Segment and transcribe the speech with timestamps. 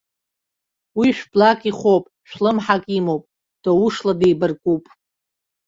[0.99, 3.23] Уи шә-блак ихоуп, шә-лымҳак имоуп,
[3.63, 4.83] доушла деибаркуп.